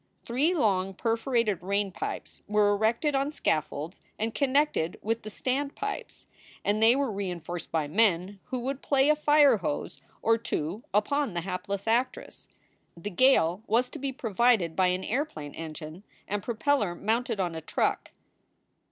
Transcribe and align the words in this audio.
Three 0.25 0.55
long 0.55 0.95
perforated 0.95 1.61
rain 1.61 1.91
pipes 1.91 2.41
were 2.47 2.71
erected 2.73 3.13
on 3.13 3.29
scaffolds 3.29 4.01
and 4.17 4.33
connected 4.33 4.97
with 5.03 5.21
the 5.21 5.29
standpipes, 5.29 6.25
and 6.65 6.81
they 6.81 6.95
were 6.95 7.11
reinforced 7.11 7.71
by 7.71 7.87
men 7.87 8.39
who 8.45 8.57
would 8.61 8.81
play 8.81 9.09
a 9.09 9.15
fire 9.15 9.57
hose 9.57 10.01
or 10.23 10.39
two 10.39 10.83
upon 10.91 11.35
the 11.35 11.41
hapless 11.41 11.85
actress. 11.87 12.47
The 12.97 13.11
gale 13.11 13.61
was 13.67 13.89
to 13.89 13.99
be 13.99 14.11
provided 14.11 14.75
by 14.75 14.87
an 14.87 15.03
airplane 15.03 15.53
engine 15.53 16.03
and 16.27 16.41
propeller 16.41 16.95
mounted 16.95 17.39
on 17.39 17.53
a 17.53 17.61
truck. 17.61 18.09